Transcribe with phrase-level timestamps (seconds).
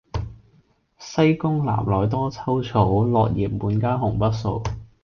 [0.97, 4.63] 西宮南內多秋草，落葉滿階紅不掃。